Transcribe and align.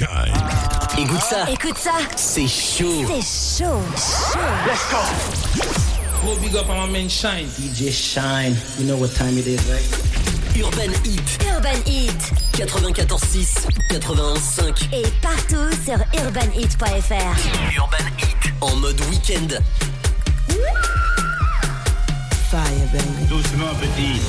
Écoute 0.00 1.20
ça. 1.20 1.50
Écoute 1.50 1.76
ça. 1.76 1.92
C'est 2.16 2.48
chaud. 2.48 3.04
C'est 3.06 3.64
chaud. 3.64 3.82
Chaud. 3.94 4.38
Let's 4.66 4.90
go. 4.90 4.98
Go 6.24 6.36
big 6.40 6.56
up 6.56 6.70
on 6.70 6.86
my 6.86 6.90
man 6.90 7.10
Shine. 7.10 7.46
DJ 7.58 7.92
Shine. 7.92 8.56
You 8.78 8.86
know 8.86 8.96
what 8.96 9.14
time 9.14 9.36
it 9.36 9.46
is, 9.46 9.60
right? 9.68 9.84
Urban 10.56 10.92
Heat. 11.04 11.38
Urban 11.54 11.82
Heat. 11.84 12.32
94.6, 12.54 13.66
91.5. 13.90 14.88
Et 14.94 15.04
partout 15.20 15.70
sur 15.84 15.98
urbanheat.fr. 16.24 17.36
Urban 17.76 18.06
Heat. 18.16 18.52
En 18.62 18.76
mode 18.76 19.00
week-end. 19.10 19.48
Fire, 22.50 22.88
baby. 22.90 23.26
Doucement, 23.28 23.74
petit. 23.78 24.20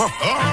huh. 0.00 0.47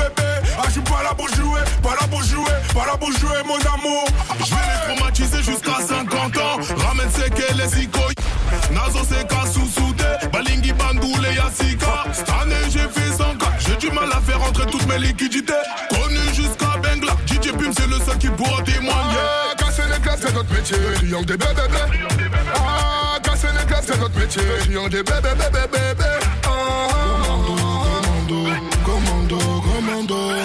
Bébé. 0.00 0.28
Ah, 0.58 0.64
je 0.66 0.72
suis 0.72 0.80
pas 0.82 1.02
là 1.02 1.12
pour 1.16 1.28
jouer, 1.28 1.60
pas 1.82 1.94
là 2.00 2.06
pour 2.10 2.22
jouer, 2.22 2.56
pas 2.74 2.86
là 2.86 2.96
pour 2.98 3.12
jouer 3.12 3.40
mon 3.46 3.60
amour. 3.74 4.04
Je 4.38 4.50
vais 4.54 4.66
les 4.70 4.96
traumatiser 4.96 5.42
jusqu'à 5.42 5.78
50 5.86 6.36
ans. 6.38 6.56
Ramène 6.86 7.10
c'est 7.16 7.30
que 7.30 7.54
les 7.56 7.82
icônes. 7.84 8.14
Nazo 8.72 9.00
c'est 9.08 9.26
qu'à 9.28 9.46
sous-souté. 9.46 10.04
Balingi 10.32 10.72
Bandoule 10.72 11.26
Yassika. 11.34 12.04
Cette 12.12 12.30
année 12.30 12.64
j'ai 12.72 12.88
fait 12.88 13.12
100 13.12 13.36
cas. 13.38 13.52
J'ai 13.58 13.76
du 13.76 13.90
mal 13.94 14.10
à 14.12 14.20
faire 14.20 14.42
entrer 14.42 14.66
toutes 14.66 14.86
mes 14.86 14.98
liquidités. 14.98 15.52
Connu 15.90 16.24
jusqu'à 16.34 16.78
Bengla. 16.82 17.14
DJ 17.26 17.52
Pim 17.52 17.72
c'est 17.76 17.86
le 17.88 17.98
seul 18.04 18.18
qui 18.18 18.28
pourra 18.28 18.62
témoigner. 18.62 19.28
Casser 19.58 19.82
les 19.92 20.00
glaces, 20.00 20.20
c'est 20.22 20.34
notre 20.34 20.52
métier. 20.52 20.76
Triangle 20.96 21.26
des 21.26 21.36
bébés. 21.36 21.62
Ah, 22.54 23.18
casser 23.22 23.48
les 23.58 23.66
glaces, 23.66 23.84
c'est 23.86 23.98
notre 23.98 24.18
métier. 24.18 24.42
Triangle 24.60 24.90
des 24.90 25.02
bébés, 25.02 25.34
bébés, 25.36 25.66
bébés. 25.72 26.19
mundo. 30.10 30.39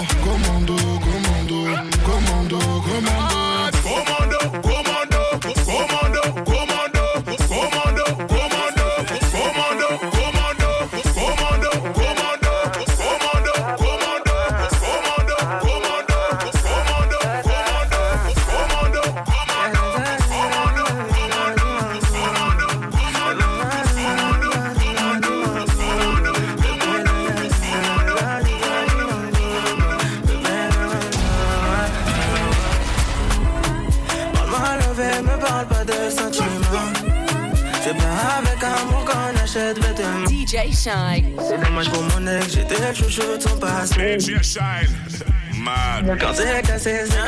C'est 37.86 37.94
pas 37.98 38.40
avec 38.40 38.64
amour 38.64 39.06
qu'on 39.06 39.44
achète 39.44 39.78
vêtements. 39.78 40.26
DJ 40.26 40.74
Shine. 40.74 41.38
C'est 41.38 41.64
dommage 41.64 41.88
pour 41.92 42.02
mon 42.02 42.26
ex, 42.26 42.52
j'étais 42.52 42.80
le 42.80 42.96
chouchou 42.96 43.38
de 43.38 43.40
son 43.40 43.60
passé. 43.60 44.18
DJ 44.18 44.42
Shine. 44.42 44.90
Mad. 45.54 46.18
Quand 46.20 46.34
c'est 46.34 46.66
cassé, 46.66 47.06
c'est 47.06 47.20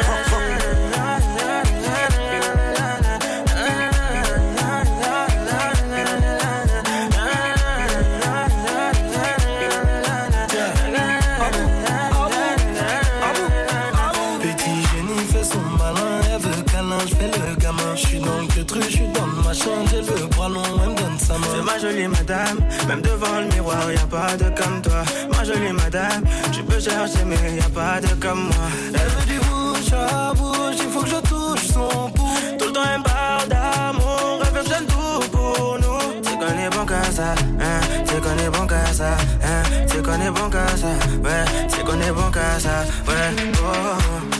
devant 23.87 23.93
le 23.93 23.93
miroir, 23.93 23.93
y 23.93 23.97
a 23.97 24.07
pas 24.07 24.37
de 24.37 24.61
comme 24.61 24.81
toi. 24.81 25.03
Ma 25.31 25.43
jolie 25.43 25.73
madame, 25.73 26.23
tu 26.51 26.63
peux 26.63 26.79
chercher, 26.79 27.23
mais 27.25 27.55
y 27.55 27.59
a 27.59 27.69
pas 27.69 27.99
de 28.01 28.13
comme 28.15 28.45
moi. 28.45 28.67
Elle 28.93 29.09
veut 29.09 29.25
du 29.25 29.39
bouche 29.39 29.93
à 29.93 30.33
bouche, 30.33 30.75
il 30.79 30.89
faut 30.89 31.01
que 31.01 31.09
je 31.09 31.21
touche 31.27 31.67
son 31.73 32.09
pouce. 32.11 32.57
Tout 32.59 32.67
le 32.67 32.73
temps 32.73 32.81
elle 32.95 33.03
parle 33.03 33.47
d'amour, 33.49 34.39
elle 34.43 34.53
veut 34.53 34.85
tout 34.87 35.29
pour 35.31 35.77
nous. 35.79 36.21
C'est 36.23 36.37
qu'on 36.37 36.57
est 36.59 36.69
bon 36.69 36.85
qu'à 36.85 37.03
ça, 37.11 37.35
hein, 37.59 37.79
c'est 38.05 38.21
qu'on 38.21 38.37
est 38.37 38.49
bon 38.49 38.67
qu'à 38.67 38.85
ça, 38.93 39.11
hein, 39.43 39.63
c'est 39.87 40.03
qu'on 40.03 40.21
est 40.21 40.31
bon 40.31 40.49
qu'à 40.49 40.67
ça, 40.77 40.87
ouais, 41.23 41.45
c'est 41.67 41.83
qu'on 41.83 41.99
est 41.99 42.11
bon 42.11 42.31
qu'à 42.31 42.59
ça, 42.59 42.83
ouais, 43.07 43.35
oh. 43.59 44.36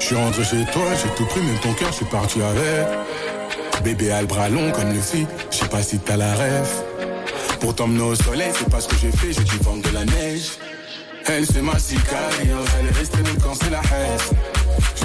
Je 0.00 0.06
suis 0.06 0.16
rentré 0.16 0.44
chez 0.44 0.64
toi, 0.72 0.82
j'ai 1.02 1.10
tout 1.10 1.26
pris, 1.26 1.40
même 1.42 1.58
ton 1.58 1.74
cœur, 1.74 1.88
je 1.90 1.96
suis 1.96 2.04
parti 2.06 2.40
avec. 2.40 2.88
Bébé 3.82 4.10
a 4.12 4.22
le 4.22 4.26
bras 4.26 4.48
long 4.48 4.70
comme 4.72 4.92
le 4.92 5.00
fit, 5.00 5.26
je 5.50 5.56
sais 5.58 5.68
pas 5.68 5.82
si 5.82 5.98
t'as 5.98 6.16
la 6.16 6.32
rêve. 6.32 6.68
Pour 7.60 7.74
t'emmener 7.74 8.02
au 8.02 8.14
soleil, 8.14 8.50
c'est 8.58 8.70
pas 8.70 8.80
ce 8.80 8.88
que 8.88 8.96
j'ai 8.96 9.12
fait, 9.12 9.32
j'ai 9.32 9.44
dû 9.44 9.56
vendre 9.62 9.82
de 9.82 9.94
la 9.94 10.06
neige. 10.06 10.52
Elle 11.26 11.44
c'est 11.44 11.60
ma 11.60 11.78
sicario, 11.78 12.56
elle 12.78 12.86
est 12.86 12.98
restée 12.98 13.22
même 13.22 13.36
quand 13.42 13.54
c'est 13.54 13.70
la 13.70 13.80
haine. 13.80 14.36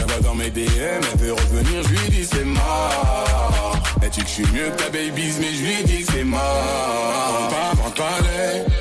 Vois 0.08 0.20
dans 0.22 0.36
mes 0.36 0.50
DM, 0.50 0.66
elle 0.66 1.20
veut 1.20 1.34
revenir, 1.34 1.84
je 1.84 1.90
lui 1.90 2.10
dis 2.10 2.26
c'est 2.26 2.46
mort. 2.46 3.78
Elle 4.02 4.10
dit 4.10 4.22
que 4.22 4.28
je 4.28 4.34
suis 4.34 4.48
mieux 4.54 4.70
que 4.70 4.84
ta 4.84 4.90
babies, 4.90 5.34
mais 5.40 5.54
je 5.54 5.62
lui 5.62 5.84
dis 5.84 6.06
c'est 6.10 6.24
mort. 6.24 6.40
Vends 6.40 7.50
pas, 7.50 7.84
vends 7.84 7.92
pas 7.92 8.79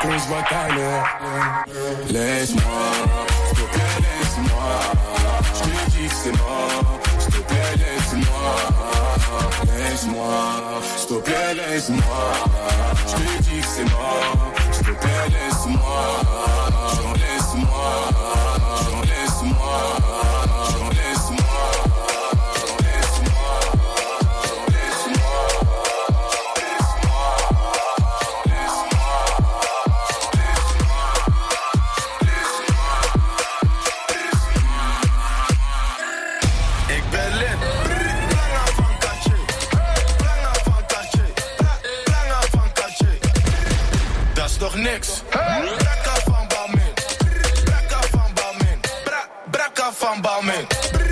se 0.00 0.28
voit 0.28 0.42
tout 0.42 0.54
à 0.54 0.74
l'heure. 0.74 1.04
Laisse-moi, 2.10 2.62
s'il 3.48 3.56
te 3.56 3.62
plaît, 3.72 3.98
laisse-moi. 4.00 4.72
Je 5.54 5.60
te 5.60 5.90
dis 5.90 6.08
que 6.08 6.14
c'est 6.14 6.36
mort, 6.36 7.00
s'il 7.18 7.32
te 7.32 7.38
plaît, 7.40 7.74
laisse-moi. 7.76 8.50
Laisse-moi, 9.78 10.34
s'il 10.96 11.08
te 11.08 11.14
plaît, 11.22 11.54
laisse-moi. 11.54 12.24
Je 13.06 13.12
te 13.12 13.42
dis 13.42 13.60
que 13.60 13.66
c'est 13.66 13.84
mort, 13.84 14.52
s'il 14.72 14.86
te 14.86 14.92
plaît, 14.92 15.28
laisse-moi. 15.30 16.04
J'en 16.94 17.12
laisse-moi, 17.12 17.90
Dat 44.42 44.50
is 44.50 44.56
toch 44.56 44.74
niks? 44.74 45.08
Brakka 45.30 46.14
van 46.24 46.46
Balmin. 46.48 46.92
Brakka 47.64 48.00
van 48.10 48.30
Balmin. 48.34 48.80
Bra 49.04 49.28
Brakka 49.50 49.92
van 49.92 50.20
Balmin. 50.20 50.66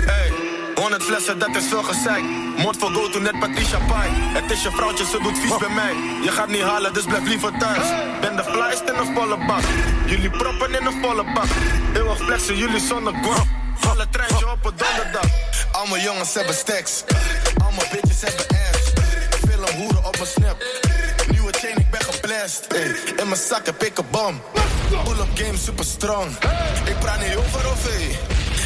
Hey, 0.05 0.31
100 0.75 1.03
flessen, 1.03 1.39
dat 1.39 1.55
is 1.55 1.67
veel 1.67 1.83
gezeik. 1.83 2.23
Moord 2.57 2.77
voor 2.77 2.89
go 2.89 3.09
to 3.09 3.19
net 3.19 3.39
Patricia 3.39 3.77
Pai. 3.87 4.09
Het 4.11 4.51
is 4.51 4.63
je 4.63 4.71
vrouwtje, 4.71 5.05
ze 5.05 5.19
doet 5.23 5.37
vies 5.37 5.57
bij 5.57 5.69
mij. 5.69 5.93
Je 6.23 6.31
gaat 6.31 6.47
niet 6.47 6.61
halen, 6.61 6.93
dus 6.93 7.03
blijf 7.03 7.23
liever 7.23 7.57
thuis. 7.57 7.87
Ben 8.21 8.35
de 8.35 8.43
flyest 8.43 8.81
in 8.81 8.95
een 8.95 9.13
volle 9.15 9.45
bak. 9.45 9.63
Jullie 10.05 10.29
proppen 10.29 10.75
in 10.79 10.85
een 10.85 11.01
volle 11.01 11.23
bak. 11.33 11.49
Eeuwig 11.93 12.17
flexen, 12.17 12.55
jullie 12.55 12.79
zonder 12.79 13.13
guap. 13.13 13.47
Alle 13.89 14.07
treintje 14.09 14.51
op 14.51 14.65
een 14.65 14.73
donderdag. 14.75 15.29
Allemaal 15.71 15.99
jongens 15.99 16.33
hebben 16.33 16.55
stacks. 16.55 17.03
Allemaal 17.63 17.85
bitches 17.91 18.21
hebben 18.21 18.45
ass. 18.49 18.93
Film 19.49 19.77
hoeren 19.77 20.05
op 20.05 20.17
mijn 20.17 20.29
snap. 20.29 20.80
In 22.31 23.27
mijn 23.27 23.41
zak 23.49 23.65
heb 23.65 23.83
ik 23.83 23.97
een 23.97 24.05
bom. 24.11 24.41
Pull-up 25.03 25.27
game 25.33 25.57
super 25.57 25.85
strong. 25.85 26.31
Ik 26.85 26.99
praat 26.99 27.19
niet 27.19 27.35
over 27.35 27.71
of 27.71 27.83
hey. 27.83 28.19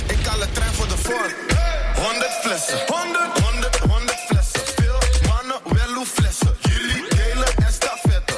Ik 0.08 0.26
haal 0.26 0.42
een 0.42 0.52
trein 0.52 0.74
voor 0.74 0.88
de 0.88 0.98
vorm. 0.98 1.31
100 1.95 2.31
flessen. 2.42 2.78
100, 2.88 3.40
100, 3.40 3.78
100 3.78 4.19
flessen. 4.28 4.62
Veel 4.76 5.00
mannen, 5.28 5.57
wel 5.64 5.94
hoe 5.95 6.06
flessen. 6.06 6.56
Jullie 6.62 7.06
delen 7.10 7.48
en 7.56 7.74
stafetten. 7.74 8.36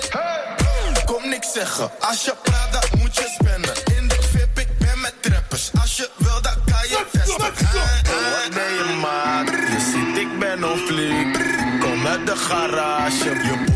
Kom 1.06 1.30
niks 1.30 1.54
zeggen. 1.54 1.92
Als 2.00 2.26
je 2.26 2.34
praat, 2.44 2.72
dan 2.72 3.00
moet 3.00 3.16
je 3.16 3.36
spenden. 3.40 3.74
In 3.98 4.08
de 4.08 4.18
VIP, 4.32 4.60
ik 4.60 4.78
ben 4.78 5.02
met 5.02 5.14
trappers. 5.22 5.72
Als 5.82 5.98
je 5.98 6.10
wil, 6.18 6.42
dan 6.42 6.56
kan 6.66 6.90
je 6.90 7.06
testen. 7.12 7.38
Wat 7.38 7.54
ben 8.54 8.74
je 8.74 8.98
maat? 9.02 9.50
Je 9.50 9.80
ziet, 9.92 10.18
ik 10.18 10.40
ben 10.40 10.64
on 10.72 10.78
fleek. 10.78 11.34
Kom 11.80 12.08
uit 12.08 12.26
de 12.26 12.36
garage. 12.36 13.67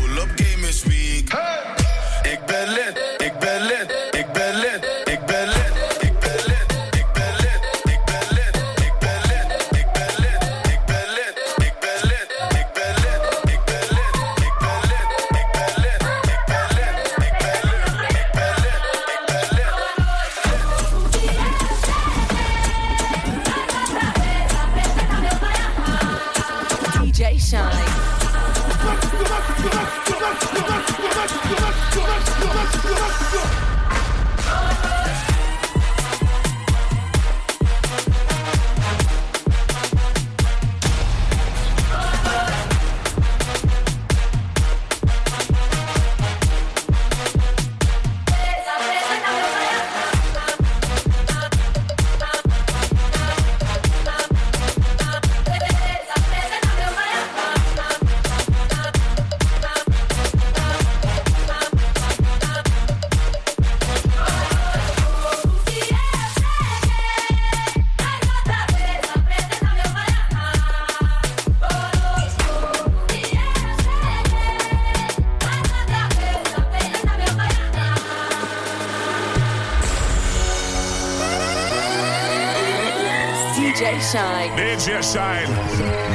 DJ 83.72 83.98
Shine. 84.12 84.50
DJ 84.50 85.02
Shine. 85.02 85.48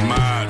My 0.08 0.47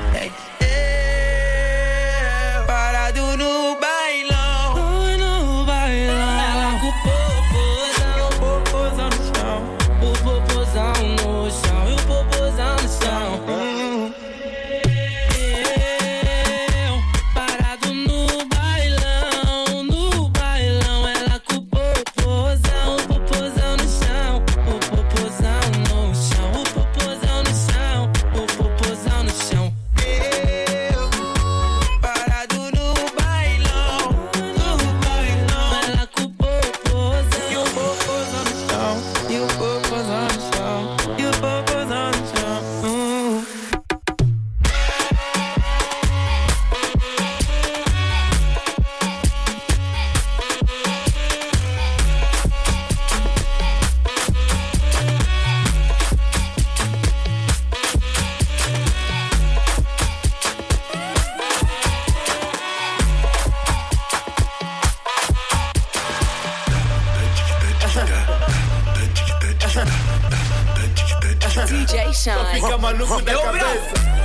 DJ 71.78 72.12
Shine. 72.12 72.54
Fica 72.54 72.76
maluco 72.76 73.22
da 73.22 73.38
cabeça. 73.38 74.18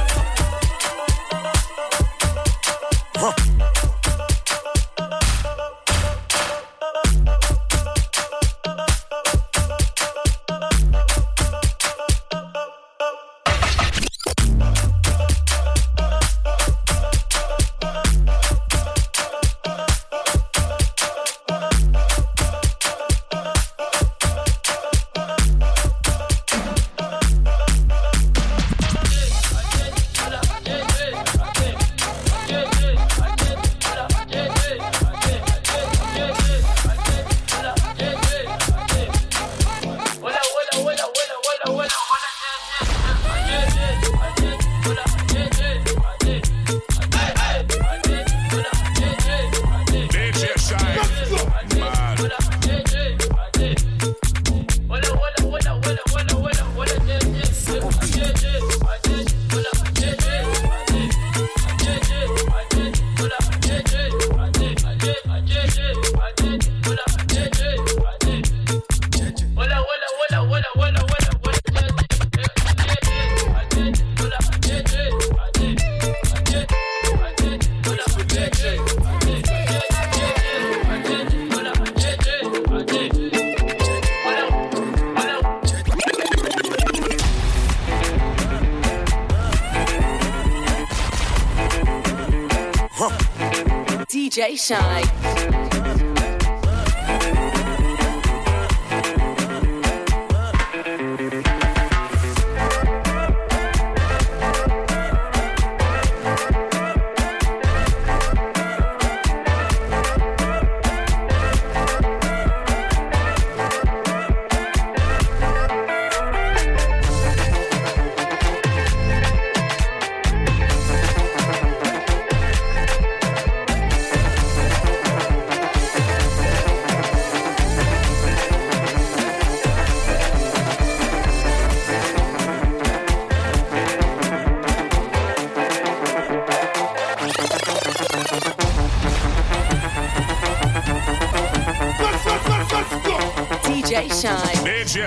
DJ 94.34 94.58
Shine. 94.58 95.63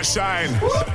shine. 0.06 0.60
Woo! 0.60 0.85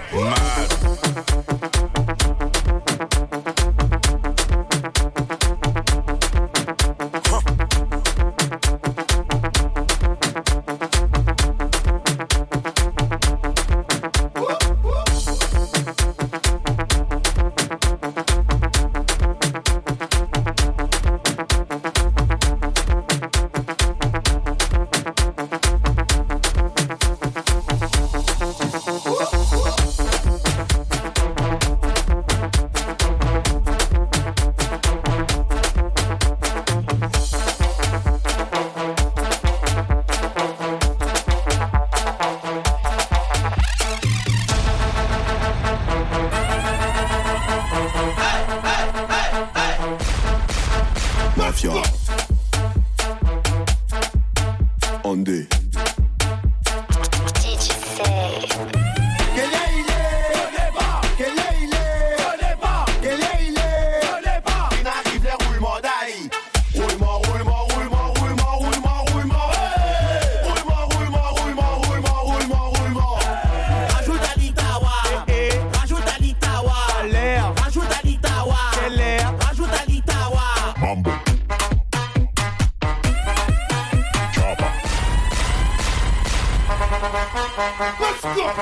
DJ 88.51 88.59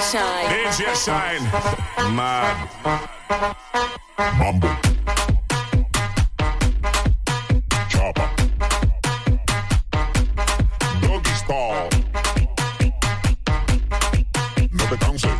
Shine. 0.00 0.48
DJ 0.48 0.94
Shine. 0.94 1.42
Mad. 2.14 2.54
Mambo. 4.38 4.68
Chopper. 7.88 8.28
Doggy 11.00 11.34
style. 11.34 11.88
No 14.70 14.84
te 14.88 14.96
canses. 14.98 15.32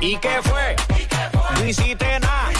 ¿Y 0.00 0.16
qué 0.16 0.40
fue? 0.42 0.74
No 1.54 1.64
hiciste 1.66 2.18
nada. 2.20 2.50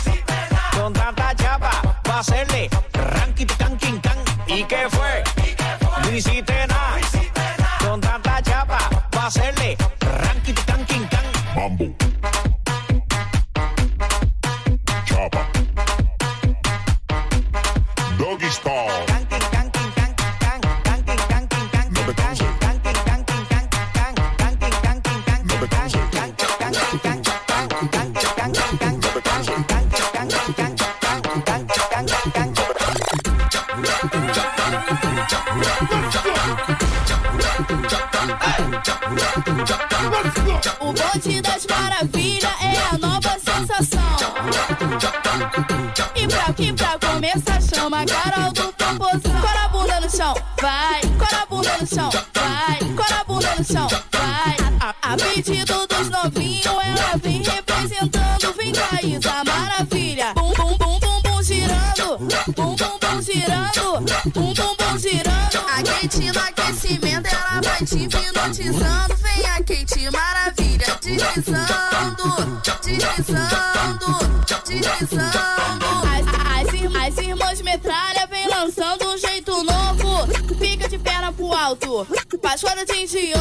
Con 0.78 0.92
tanta 0.92 1.34
chapa, 1.34 1.80
pa' 2.02 2.18
hacerle 2.18 2.68
ranking, 2.92 3.46
can, 3.56 3.78
king, 3.78 3.98
can. 4.02 4.18
¿Y 4.46 4.64
qué 4.64 4.86
fue? 4.90 5.17
hiciste 6.18 6.66
nada. 6.66 6.98
No. 7.80 7.88
Con 7.88 8.00
tanta 8.00 8.42
chapa, 8.42 8.78
va 9.14 9.22
a 9.22 9.26
hacerle 9.26 9.76
ranking, 10.00 10.54
tanking, 10.66 11.06
can. 11.08 11.24
Mambo. 11.54 11.94
Chapa. 15.06 15.46
Doggy 18.18 18.50
Star. 18.50 19.06
Thank 34.10 34.36
you. 34.36 34.37
Começar, 47.28 47.60
chama 47.60 48.00
a 48.00 48.06
Carol 48.06 48.52
do 48.52 48.72
Popozão. 48.72 49.40
Cora 49.40 49.64
a 49.64 49.68
bunda 49.68 50.00
no 50.00 50.10
chão, 50.10 50.34
vai. 50.60 51.00
Cora 51.18 51.42
a 51.42 51.46
bunda 51.46 51.76
no 51.78 51.86
chão, 51.86 52.10
vai. 52.34 52.78
Cora 52.96 53.20
a 53.20 53.24
bunda 53.24 53.54
no 53.58 53.64
chão, 53.64 53.88
vai. 54.12 54.56
A, 54.80 55.12
a 55.12 55.16
pedido 55.16 55.86
dos 55.86 56.08
novinhos, 56.08 56.66
ela 56.66 57.16
vem 57.22 57.42
representando. 57.42 58.54
Vem 58.56 58.72
cá, 58.72 59.00
Isa 59.02 59.44
Maravilha. 59.44 60.32
Bum, 60.34 60.52
bum, 60.54 60.78
bum, 60.78 61.00
bum, 61.00 61.22
bum, 61.22 61.42
girando. 61.42 62.18
Bum, 62.54 62.76
bum, 62.76 62.98
bum, 62.98 63.22
girando. 63.22 64.00
Bum, 64.32 64.54
bum, 64.54 64.76
bum, 64.76 64.98
girando. 64.98 65.58
A 65.68 65.82
Kate 65.82 66.32
no 66.32 66.40
aquecimento, 66.40 67.28
ela 67.28 67.60
vai 67.62 67.84
te 67.84 68.04
hipnotizando. 68.04 69.16
Vem 69.16 69.46
a 69.46 69.56
Kate 69.56 70.10
Maravilha, 70.10 70.98
deslizando. 71.02 72.28
Deslizando, 72.82 74.18
deslizando. 74.66 75.87
As, 77.18 77.24
as, 77.24 77.24
ir- 77.24 77.24
as 77.24 77.26
irmãs 77.26 77.62
metralha 77.62 78.26
vem 78.28 78.48
lançando 78.48 79.08
um 79.08 79.18
jeito 79.18 79.50
novo. 79.64 80.26
Fica 80.58 80.88
de 80.88 80.98
perna 80.98 81.32
pro 81.32 81.52
alto. 81.52 82.06
Paixona 82.40 82.84
de 82.84 82.92
28, 82.92 83.38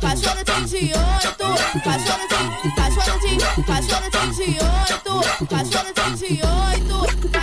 paixona 0.00 0.44
de 0.44 0.52
28, 0.52 1.36
paixona 1.84 2.26
de, 2.28 2.70
paixona 2.74 3.18
de, 3.18 3.62
paixona 3.62 4.10
de 4.10 4.18
28, 4.18 5.46
paixona 5.48 5.92
de 5.92 6.00
28, 6.26 7.33